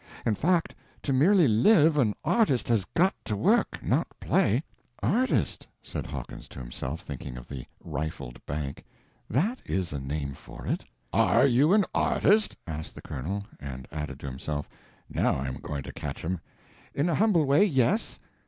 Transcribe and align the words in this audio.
In 0.25 0.33
fact, 0.33 0.73
to 1.03 1.13
merely 1.13 1.47
live, 1.47 1.95
an 1.95 2.15
artist 2.25 2.67
has 2.69 2.85
got 2.95 3.13
to 3.23 3.35
work, 3.35 3.83
not 3.83 4.07
play." 4.19 4.63
"Artist!" 5.03 5.67
said 5.83 6.07
Hawkins 6.07 6.47
to 6.47 6.59
himself, 6.59 7.01
thinking 7.01 7.37
of 7.37 7.47
the 7.47 7.67
rifled 7.83 8.43
bank; 8.47 8.83
"that 9.29 9.61
is 9.63 9.93
a 9.93 9.99
name 9.99 10.33
for 10.33 10.65
it!" 10.65 10.83
"Are 11.13 11.45
you 11.45 11.71
an 11.73 11.85
artist?" 11.93 12.55
asked 12.65 12.95
the 12.95 13.03
colonel; 13.03 13.45
and 13.59 13.87
added 13.91 14.19
to 14.21 14.25
himself, 14.25 14.67
"now 15.07 15.35
I'm 15.35 15.57
going 15.57 15.83
to 15.83 15.93
catch 15.93 16.23
him." 16.23 16.39
"In 16.95 17.07
a 17.07 17.13
humble 17.13 17.45
way, 17.45 17.63
yes." 17.63 18.19